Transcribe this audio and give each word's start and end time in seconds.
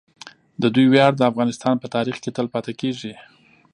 د 0.61 0.63
دوی 0.75 0.85
ویاړ 0.89 1.11
د 1.17 1.21
افغانستان 1.31 1.75
په 1.79 1.87
تاریخ 1.95 2.15
کې 2.23 2.29
تل 2.35 2.47
پاتې 2.53 2.73
کیږي. 2.81 3.13